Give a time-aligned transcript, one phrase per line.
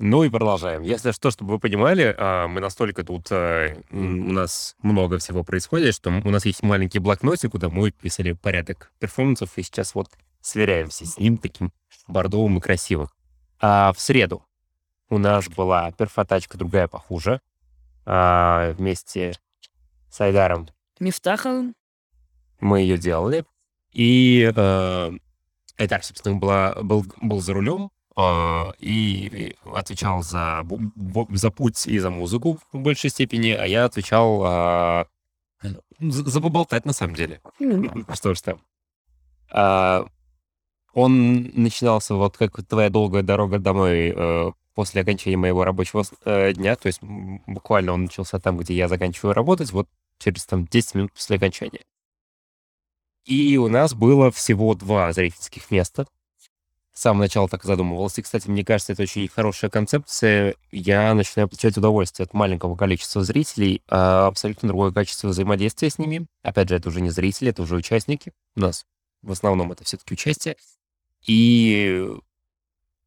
[0.00, 0.82] Ну и продолжаем.
[0.82, 3.32] Если что, чтобы вы понимали, а, мы настолько тут...
[3.32, 8.32] м, У нас много всего происходит, что у нас есть маленький блокнотик, куда мы писали
[8.32, 10.08] порядок перформансов, и сейчас вот
[10.40, 11.72] сверяемся с ним таким
[12.06, 13.08] бордовым и красивым.
[13.60, 14.44] А в среду
[15.10, 17.40] у нас была перфотачка другая похуже.
[18.06, 19.32] а, Вместе
[20.10, 20.68] с Айдаром
[21.00, 21.72] Мифтаха.
[22.60, 23.44] мы ее делали.
[23.92, 25.10] И э,
[25.76, 27.88] Айдар, собственно, была, был, был за рулем э,
[28.80, 30.66] и отвечал за,
[31.30, 35.04] за путь и за музыку в большей степени, а я отвечал э,
[36.00, 37.40] за, поболтать на самом деле.
[38.14, 38.60] Что ж там.
[39.50, 40.06] А,
[40.94, 46.76] он начинался вот как твоя долгая дорога домой э, после окончания моего рабочего э, дня.
[46.76, 49.88] То есть буквально он начался там, где я заканчиваю работать, вот
[50.18, 51.84] через там 10 минут после окончания.
[53.24, 56.06] И у нас было всего два зрительских места.
[56.98, 58.18] С самого начала так задумывалось.
[58.18, 60.56] И, кстати, мне кажется, это очень хорошая концепция.
[60.72, 66.26] Я начинаю получать удовольствие от маленького количества зрителей, а абсолютно другое качество взаимодействия с ними.
[66.42, 68.32] Опять же, это уже не зрители, это уже участники.
[68.56, 68.84] У нас
[69.22, 70.56] в основном это все-таки участие.
[71.24, 72.04] И,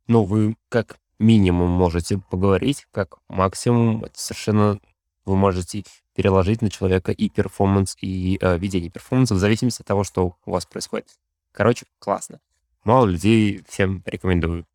[0.07, 4.79] ну, вы как минимум можете поговорить, как максимум это совершенно
[5.25, 5.83] вы можете
[6.15, 10.51] переложить на человека и перформанс, и э, ведение перформанса в зависимости от того, что у
[10.51, 11.07] вас происходит.
[11.51, 12.39] Короче, классно.
[12.83, 14.65] Мало людей, всем рекомендую.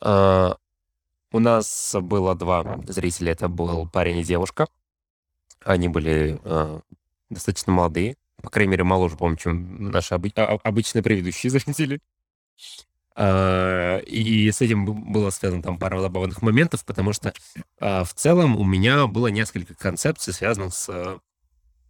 [0.00, 0.56] А,
[1.30, 4.66] у нас было два зрителя, это был парень и девушка.
[5.64, 6.80] Они были э,
[7.30, 12.00] достаточно молодые, по крайней мере, моложе, по-моему, чем наши обы- а- обычные предыдущие зрители.
[13.18, 17.32] И с этим было связано там пара забавных моментов, потому что
[17.80, 21.18] в целом у меня было несколько концепций, связанных с э,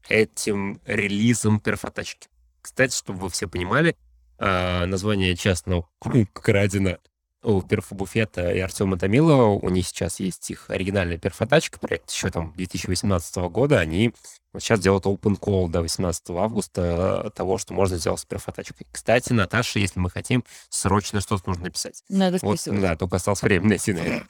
[0.08, 2.28] этим релизом перфотачки.
[2.62, 3.96] Кстати, чтобы вы все понимали,
[4.38, 5.88] а, название частного
[6.32, 6.98] крадено
[7.42, 9.46] у перфобуфета и Артема Томилова.
[9.46, 13.78] У них сейчас есть их оригинальная перфотачка, проект еще там 2018 года.
[13.78, 14.12] Они
[14.52, 18.86] вот сейчас делают open call до 18 августа э, того, что можно сделать с перфотачкой.
[18.90, 22.02] Кстати, Наташа, если мы хотим, срочно что-то нужно написать.
[22.08, 24.26] Надо Вот, да, только осталось время найти на это.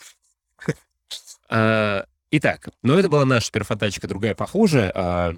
[1.48, 4.90] А, Итак, но это была наша перфотачка, другая похуже.
[4.94, 5.32] А,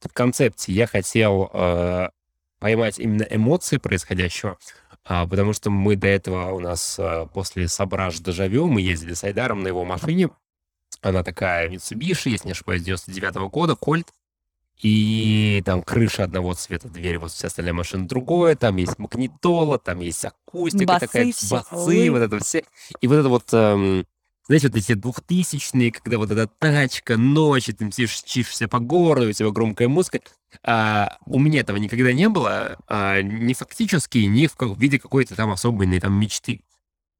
[0.00, 2.10] В концепте я хотел а,
[2.62, 4.56] поймать именно эмоции происходящего,
[5.04, 9.24] а, потому что мы до этого у нас а, после Сображ Дежавю мы ездили с
[9.24, 10.30] Айдаром на его машине.
[11.00, 14.12] Она такая Mitsubishi, если не ошибаюсь, 99 года, Кольт.
[14.80, 20.00] И там крыша одного цвета, дверь, вот вся остальная машина другое, там есть магнитола, там
[20.00, 22.64] есть акустика Басы такая, басы, вот это все.
[23.00, 24.06] И вот это вот, эм,
[24.46, 29.50] знаете, вот эти двухтысячные, когда вот эта тачка, ночи, ты мчишься по городу, у тебя
[29.50, 30.20] громкая музыка.
[30.62, 34.98] А, у меня этого никогда не было, а, ни фактически, ни в, как- в виде
[34.98, 36.62] какой-то там особенной там мечты.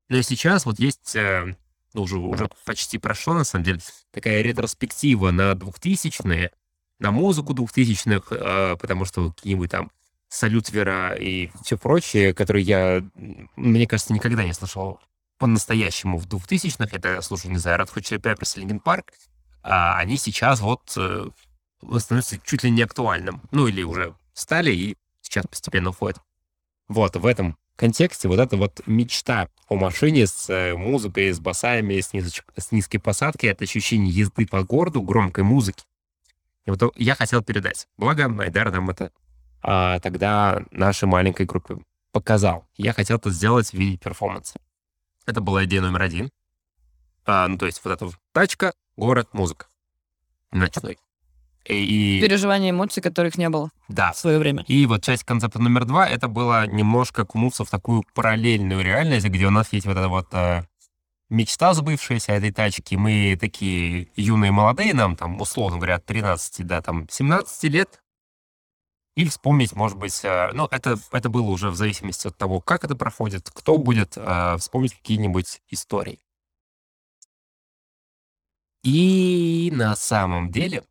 [0.08, 1.56] Но сейчас вот есть, э,
[1.94, 6.50] ну, уже, уже почти прошло, на самом деле, такая ретроспектива на двухтысячные,
[6.98, 9.90] на музыку двухтысячных, э, потому что какие-нибудь там
[10.28, 13.04] Салют Вера и все прочее, которые я,
[13.56, 14.98] мне кажется, никогда не слышал
[15.42, 16.94] по-настоящему в двухтысячных.
[16.94, 19.06] Это я слушал, не знаю, Red Hot Chili Peppers, Linkin Park.
[19.64, 21.30] А они сейчас вот э,
[21.98, 23.42] становятся чуть ли не актуальным.
[23.50, 26.20] Ну, или уже стали и сейчас постепенно уходят.
[26.86, 32.00] Вот, в этом контексте вот эта вот мечта о машине с э, музыкой, с басами,
[32.00, 35.82] с, низоч- с низкой посадкой, это ощущение езды по городу, громкой музыки.
[36.66, 37.88] И вот я хотел передать.
[37.96, 39.10] Благо, Айдар нам это
[39.60, 41.78] а, тогда нашей маленькой группе
[42.12, 42.64] показал.
[42.76, 44.60] Я хотел это сделать в виде перформанса.
[45.26, 46.30] Это была идея номер один.
[47.24, 49.66] А, ну, то есть вот эта тачка, город, музыка.
[50.50, 50.98] Ночной.
[51.64, 54.64] И, и- Переживания эмоций, которых не было да, в свое время.
[54.66, 59.46] и вот часть концепта номер два, это было немножко окунуться в такую параллельную реальность, где
[59.46, 60.64] у нас есть вот эта вот э,
[61.28, 62.96] мечта сбывшаяся этой тачки.
[62.96, 68.01] Мы такие юные молодые, нам там, условно говоря, от 13 до там 17 лет.
[69.14, 72.84] И вспомнить, может быть, э, ну, это, это было уже в зависимости от того, как
[72.84, 76.18] это проходит, кто будет, э, вспомнить какие-нибудь истории.
[78.82, 80.84] И на самом деле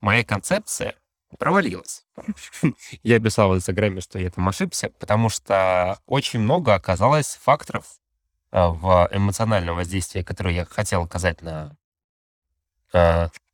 [0.00, 0.96] моя концепция
[1.38, 2.06] провалилась.
[3.02, 8.00] Я писал в Инстаграме, что я там ошибся, потому что очень много оказалось факторов
[8.50, 11.76] э, в эмоциональном воздействии, которое я хотел оказать на,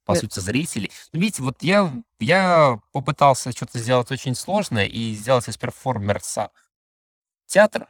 [0.06, 0.17] по Э.
[0.17, 0.91] сути, зрителей.
[1.12, 6.50] Ну, Видите, вот я, я попытался что-то сделать очень сложное и сделать из перформерса
[7.47, 7.87] театр,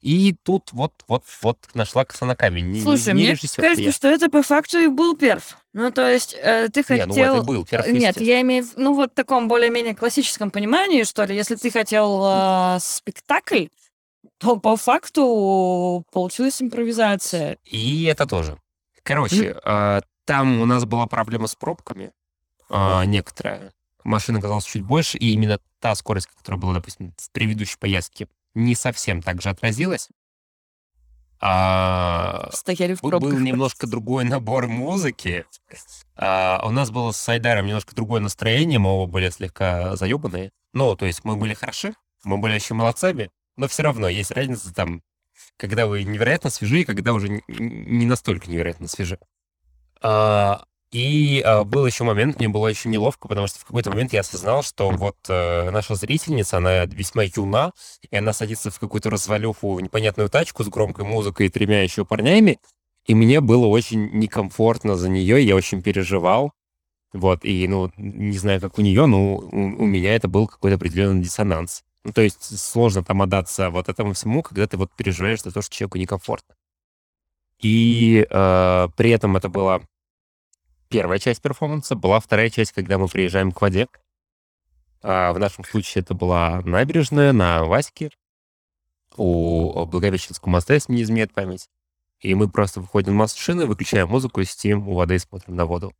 [0.00, 2.66] и тут вот, вот, вот нашла коса на камень.
[2.66, 3.92] Не- не- Слушай, не мне режиссер кажется, я.
[3.92, 5.56] что это по факту и был перф.
[5.72, 7.34] Ну, то есть э, ты Не, ну хотел...
[7.36, 8.26] это был перф, Нет, естественно.
[8.26, 12.78] я имею в ну, вот таком более-менее классическом понимании, что ли, если ты хотел э,
[12.80, 13.66] спектакль,
[14.38, 17.58] то по факту получилась импровизация.
[17.64, 18.58] И это тоже.
[19.04, 20.00] Короче, э,
[20.32, 22.10] там у нас была проблема с пробками
[22.70, 23.70] э, некоторая.
[24.02, 28.74] Машина оказалась чуть больше, и именно та скорость, которая была, допустим, в предыдущей поездке, не
[28.74, 30.08] совсем так же отразилась.
[31.38, 33.30] А, Стояли в пробках.
[33.30, 35.44] был немножко другой набор музыки.
[36.16, 40.50] А, у нас было с Айдаром немножко другое настроение, мы оба были слегка заебанные.
[40.72, 41.92] Ну, то есть мы были хороши,
[42.24, 45.02] мы были еще молодцами, но все равно есть разница там,
[45.58, 49.18] когда вы невероятно свежи, и когда уже не настолько невероятно свежи.
[50.02, 54.12] А, и а, был еще момент, мне было еще неловко, потому что в какой-то момент
[54.12, 57.72] я осознал, что вот э, наша зрительница, она весьма юна,
[58.10, 62.58] и она садится в какую-то развалюху, непонятную тачку с громкой музыкой и тремя еще парнями,
[63.06, 66.52] и мне было очень некомфортно за нее, я очень переживал.
[67.12, 70.76] Вот, и, ну, не знаю, как у нее, но у, у меня это был какой-то
[70.76, 71.84] определенный диссонанс.
[72.04, 75.62] Ну, то есть сложно там отдаться вот этому всему, когда ты вот переживаешь за то,
[75.62, 76.54] что человеку некомфортно.
[77.60, 79.82] И э, при этом это была
[80.92, 83.88] первая часть перформанса, была вторая часть, когда мы приезжаем к воде.
[85.00, 88.10] А, в нашем случае это была набережная на Ваське
[89.16, 91.68] у Благовещенского моста, если не изменяет память.
[92.20, 95.92] И мы просто выходим из машины, выключаем музыку, сидим у воды и смотрим на воду.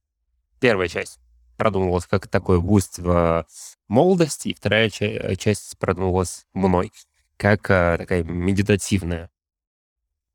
[0.61, 1.19] Первая часть
[1.57, 3.47] продумывалась как такое буйство
[3.89, 6.93] молодости, и вторая ча- часть продумывалась мной
[7.39, 9.31] как а, такая медитативная.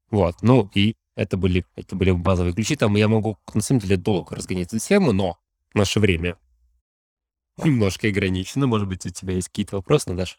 [0.09, 2.75] Вот, ну и это были, это были базовые ключи.
[2.75, 5.38] Там я могу, на самом деле, долго разгонять эту тему, но
[5.74, 6.38] наше время
[7.58, 8.68] немножко ограничено.
[8.68, 10.38] Может быть, у тебя есть какие-то вопросы, Наташа?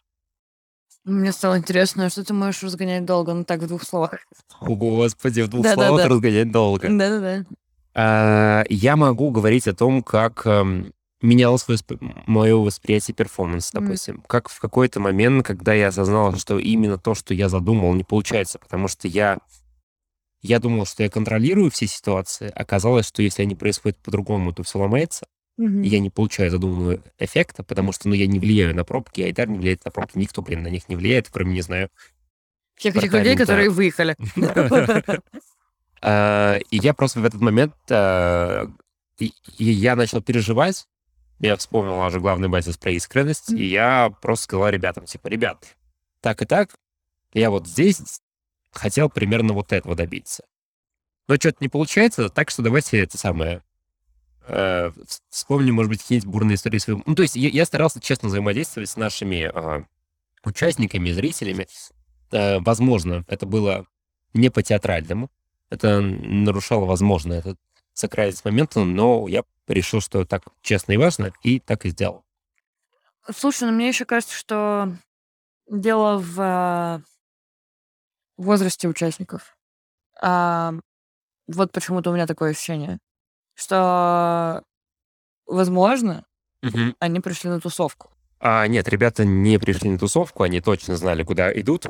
[1.03, 4.19] Мне стало интересно, а что ты можешь разгонять долго, ну так, в двух словах.
[4.61, 5.87] О, Господи, в двух Да-да-да.
[5.87, 6.87] словах разгонять долго.
[6.87, 7.45] Да-да-да.
[7.93, 11.65] А, Я могу говорить о том, как эм, менялось
[12.25, 14.23] мое восприятие перформанса, допустим.
[14.27, 18.59] Как в какой-то момент, когда я осознал, что именно то, что я задумал, не получается,
[18.59, 19.39] потому что я
[20.41, 22.51] я думал, что я контролирую все ситуации.
[22.55, 25.27] Оказалось, что если они происходят по-другому, то все ломается.
[25.57, 29.49] И я не получаю задуманного эффекта, потому что ну, я не влияю на пробки, Айдар
[29.49, 31.89] не влияет на пробки, никто, блин, на них не влияет, кроме, не знаю,
[32.77, 34.15] Тех этих людей, которые выехали.
[36.01, 40.87] А, И я просто в этот момент, и я начал переживать,
[41.39, 45.75] я вспомнил уже главный базис про искренность, и я просто сказал ребятам, типа, ребят,
[46.21, 46.73] так и так,
[47.33, 48.21] я вот здесь
[48.71, 50.43] хотел примерно вот этого добиться.
[51.27, 53.63] Но что-то не получается, так что давайте это самое...
[54.47, 57.03] э, вс- вспомним, может быть, какие-нибудь бурные истории своего...
[57.05, 59.85] Ну, то есть я, я старался честно взаимодействовать с нашими а,
[60.43, 61.67] участниками, зрителями.
[62.31, 63.85] Э, возможно, это было
[64.33, 65.29] не по-театральному,
[65.69, 67.59] это нарушало, возможно, этот
[67.93, 72.23] сакральность момента, но я решил, что так честно и важно, и так и сделал.
[73.31, 74.95] Слушай, ну мне еще кажется, что
[75.69, 77.03] дело в
[78.45, 79.57] возрасте участников.
[80.21, 80.73] А,
[81.47, 82.99] вот почему-то у меня такое ощущение,
[83.55, 84.63] что,
[85.45, 86.25] возможно,
[86.99, 88.11] они пришли на тусовку.
[88.39, 91.87] А, нет, ребята не пришли на тусовку, они точно знали, куда идут.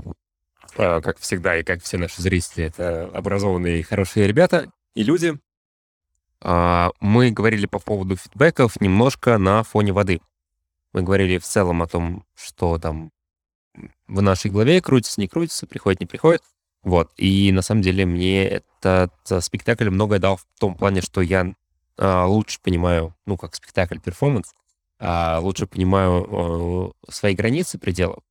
[0.77, 5.37] А, как всегда, и как все наши зрители, это образованные и хорошие ребята и люди.
[6.41, 10.21] А, мы говорили по поводу фидбэков немножко на фоне воды.
[10.93, 13.11] Мы говорили в целом о том, что там
[14.07, 16.43] в нашей голове крутится, не крутится, приходит, не приходит.
[16.83, 17.11] Вот.
[17.17, 21.53] И на самом деле мне этот а, спектакль многое дал в том плане, что я
[21.97, 24.53] а, лучше понимаю, ну, как спектакль, перформанс,
[24.99, 28.23] а, лучше понимаю э, свои границы пределов.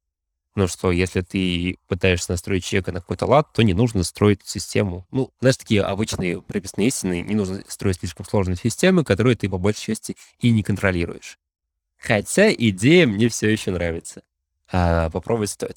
[0.55, 5.07] Ну что, если ты пытаешься настроить человека на какой-то лад, то не нужно строить систему.
[5.11, 9.59] Ну, знаешь, такие обычные прописные истины, не нужно строить слишком сложные системы, которые ты по
[9.59, 11.38] большей части и не контролируешь.
[11.97, 14.23] Хотя идея мне все еще нравится.
[14.71, 15.77] А, попробовать стоит.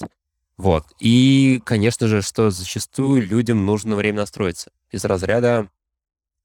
[0.58, 0.86] Вот.
[1.00, 4.72] И, конечно же, что зачастую людям нужно время настроиться.
[4.92, 5.70] Из разряда,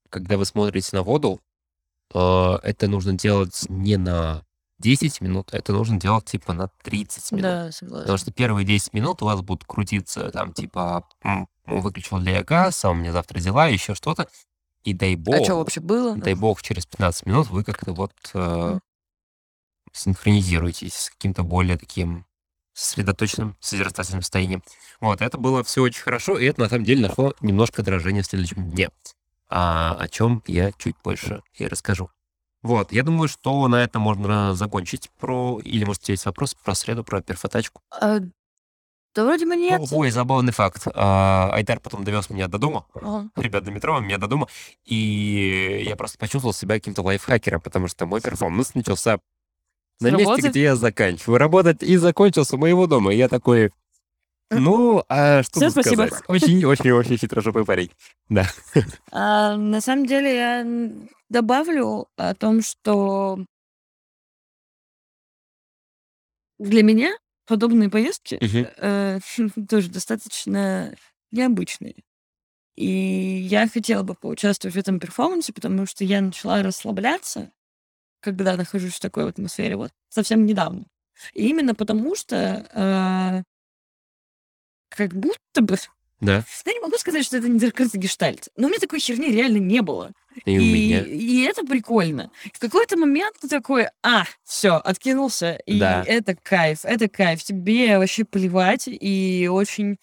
[0.09, 1.39] когда вы смотрите на воду,
[2.13, 2.19] э,
[2.63, 4.43] это нужно делать не на
[4.79, 7.43] 10 минут, это нужно делать типа на 30 минут.
[7.43, 8.17] Да, Потому согласна.
[8.17, 12.85] что первые 10 минут у вас будут крутиться там типа «М, выключил ли я газ,
[12.85, 14.29] а у меня завтра дела, еще что-то.
[14.83, 16.15] И дай бог, А что вообще было?
[16.15, 18.79] дай бог, через 15 минут вы как-то вот э,
[19.91, 22.25] синхронизируетесь с каким-то более таким
[22.77, 24.63] сосредоточенным, созерцательным состоянием.
[25.01, 28.27] Вот, это было все очень хорошо, и это на самом деле нашло немножко отражение в
[28.27, 28.89] следующем дне,
[29.49, 32.11] а, о чем я чуть больше и расскажу.
[32.61, 35.59] Вот, я думаю, что на этом можно закончить про...
[35.63, 37.81] Или, может, у тебя есть вопрос про среду, про перфотачку?
[37.91, 38.19] А,
[39.15, 39.81] да вроде бы нет.
[39.91, 40.83] Ой, забавный факт.
[40.93, 43.29] А, Айдар потом довез меня до дома, Ага.
[43.37, 44.47] ребят до метро, меня до дома,
[44.85, 49.17] и я просто почувствовал себя каким-то лайфхакером, потому что мой перформанс начался
[49.99, 53.13] На месте, где я заканчиваю работать, и закончился у моего дома.
[53.13, 53.71] И я такой,
[54.51, 56.03] Ну, а что тут спасибо.
[56.07, 56.23] сказать?
[56.27, 57.91] Очень-очень-очень хитрожопый парень.
[58.29, 58.47] Да.
[59.11, 60.67] А, на самом деле я
[61.29, 63.39] добавлю о том, что
[66.59, 67.11] для меня
[67.45, 68.67] подобные поездки, Мгм.
[68.77, 69.19] э,
[69.69, 70.95] тоже достаточно
[71.31, 71.95] необычные.
[72.75, 77.51] И я хотела бы поучаствовать в этом перформансе, потому что я начала расслабляться,
[78.21, 80.85] когда нахожусь в такой вот атмосфере вот совсем недавно.
[81.33, 83.43] И именно потому что, а
[84.89, 85.75] как будто бы
[86.21, 86.43] Да.
[86.65, 89.57] я не могу сказать, что это не закрытый гештальт, но у меня такой херни реально
[89.57, 90.11] не было.
[90.45, 91.01] И у меня.
[91.03, 92.29] и это прикольно.
[92.53, 95.53] В какой-то момент ты такой: "А, всё, откинулся".
[95.65, 96.03] И Да.
[96.05, 97.43] это кайф, это кайф.
[97.43, 99.97] Тебе вообще плевать, и очень,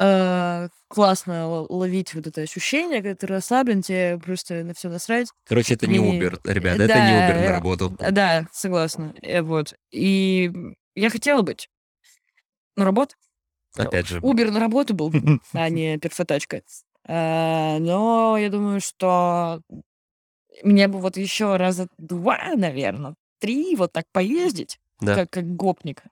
[0.00, 5.28] э, классно л ловить вот это ощущение, когда ты расслаблен, тебе просто на всё насрать.
[5.46, 7.96] Короче, это не И Uber, ребята, да, это не Uber на э, работу.
[8.10, 9.14] да, согласна.
[9.22, 9.74] Э, вот.
[9.90, 10.50] И,
[10.94, 11.68] я хотела быть.
[12.76, 13.14] Но работа
[13.76, 14.18] Опять же.
[14.20, 15.12] Uber на работу был,
[15.52, 16.62] а не перфотачка.
[17.06, 19.62] А, но я думаю, что
[20.62, 25.14] мне бы вот еще раза 2, наверно, 3 вот так поездить, Да.
[25.14, 26.02] как как гопник.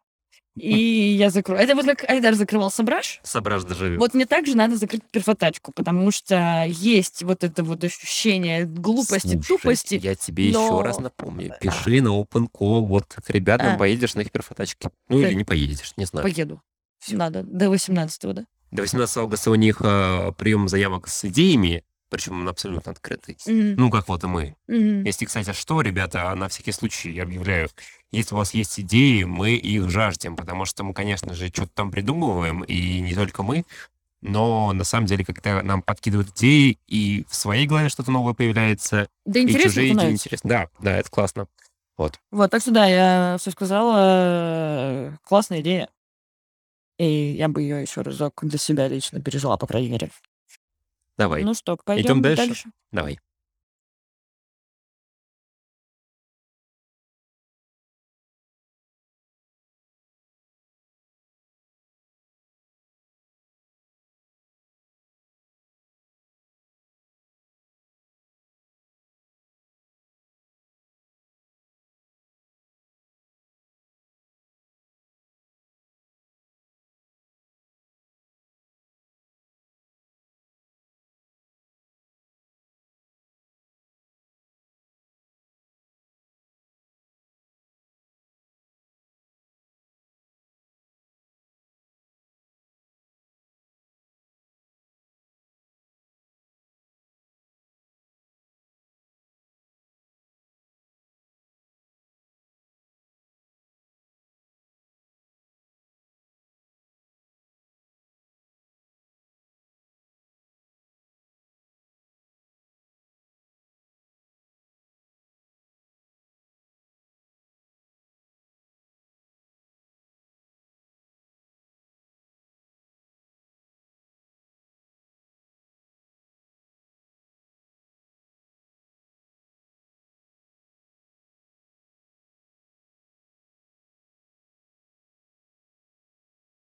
[0.57, 1.61] И я закрою.
[1.61, 3.21] Это вот как Айдар закрывал Сображ.
[3.23, 3.99] Сображ доживет.
[3.99, 9.35] Вот мне так же надо закрыть перфотачку, потому что есть вот это вот ощущение глупости,
[9.35, 10.01] Слушай, тупости.
[10.03, 11.53] я тебе еще раз но напомню.
[11.61, 13.79] Пиши на open call вот к ребятам, А.
[13.79, 14.91] поедешь на их перфотачке.
[15.09, 15.35] Ну или Да.
[15.35, 16.25] не поедешь, не знаю.
[16.27, 16.63] Поеду.
[17.11, 17.43] Надо.
[17.43, 18.47] До 18 да?
[18.71, 23.37] До 18 августа у них а, прием заявок с идеями, причем он абсолютно открытый.
[23.47, 23.75] Мгм.
[23.77, 24.57] Ну, как вот и мы.
[24.69, 25.05] Мгм.
[25.05, 27.69] Если, кстати, что, ребята, на всякий случай я объявляю,
[28.13, 31.91] если у вас есть идеи, мы их жаждем, потому что мы, конечно же, что-то там
[31.91, 33.65] придумываем, и не только мы,
[34.23, 39.09] но на самом деле, когда нам подкидывают идеи, и в своей голове что-то новое появляется,
[39.25, 40.27] Да и интересно чужие идеи становится.
[40.27, 40.49] интересны.
[40.49, 41.47] Да, да, это классно.
[41.97, 42.19] Вот.
[42.31, 45.19] Вот, так что да, я все сказала.
[45.25, 45.89] Классная идея.
[46.99, 50.11] И я бы ее еще разок для себя лично пережила, по крайней мере.
[51.19, 51.45] Давай.
[51.45, 52.47] Ну что, Идем пойдем дальше?
[52.47, 52.71] дальше?
[52.93, 53.19] Давай.